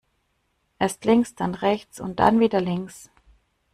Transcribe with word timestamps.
Erst 0.79 1.05
links, 1.05 1.35
dann 1.35 1.53
rechts 1.53 1.99
und 2.01 2.19
dann 2.19 2.39
wieder 2.39 2.59
links. 2.59 3.11